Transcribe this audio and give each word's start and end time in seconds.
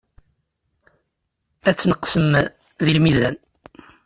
Ad 1.69 1.75
tneqsem 1.77 2.25
deg 2.77 2.87
lmizan. 2.95 3.35